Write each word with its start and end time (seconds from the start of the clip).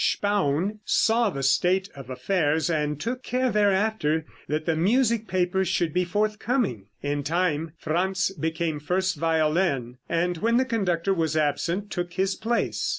Spaun 0.03 0.79
saw 0.83 1.29
the 1.29 1.43
state 1.43 1.87
of 1.95 2.09
affairs, 2.09 2.71
and 2.71 2.99
took 2.99 3.21
care 3.21 3.51
thereafter 3.51 4.25
that 4.47 4.65
the 4.65 4.75
music 4.75 5.27
paper 5.27 5.63
should 5.63 5.93
be 5.93 6.05
forthcoming. 6.05 6.87
In 7.03 7.21
time 7.21 7.73
Franz 7.77 8.31
became 8.31 8.79
first 8.79 9.15
violin, 9.15 9.99
and 10.09 10.39
when 10.39 10.57
the 10.57 10.65
conductor 10.65 11.13
was 11.13 11.37
absent, 11.37 11.91
took 11.91 12.13
his 12.13 12.33
place. 12.33 12.89